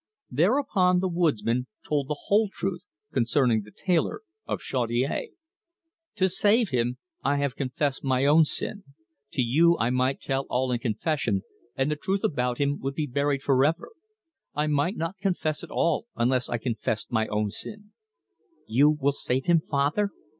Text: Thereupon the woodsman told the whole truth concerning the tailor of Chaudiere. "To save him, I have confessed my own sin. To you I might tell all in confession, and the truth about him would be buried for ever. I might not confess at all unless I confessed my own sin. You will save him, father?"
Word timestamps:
Thereupon 0.31 0.99
the 0.99 1.07
woodsman 1.07 1.67
told 1.87 2.07
the 2.07 2.21
whole 2.25 2.49
truth 2.51 2.81
concerning 3.13 3.61
the 3.61 3.69
tailor 3.71 4.21
of 4.47 4.59
Chaudiere. 4.59 5.27
"To 6.15 6.27
save 6.27 6.69
him, 6.69 6.97
I 7.23 7.35
have 7.37 7.55
confessed 7.55 8.03
my 8.03 8.25
own 8.25 8.45
sin. 8.45 8.83
To 9.33 9.43
you 9.43 9.77
I 9.77 9.91
might 9.91 10.19
tell 10.19 10.47
all 10.49 10.71
in 10.71 10.79
confession, 10.79 11.43
and 11.75 11.91
the 11.91 11.95
truth 11.95 12.23
about 12.23 12.57
him 12.57 12.79
would 12.79 12.95
be 12.95 13.05
buried 13.05 13.43
for 13.43 13.63
ever. 13.63 13.89
I 14.55 14.65
might 14.65 14.97
not 14.97 15.19
confess 15.19 15.63
at 15.63 15.69
all 15.69 16.07
unless 16.15 16.49
I 16.49 16.57
confessed 16.57 17.11
my 17.11 17.27
own 17.27 17.51
sin. 17.51 17.91
You 18.65 18.89
will 18.89 19.11
save 19.11 19.45
him, 19.45 19.59
father?" 19.61 20.09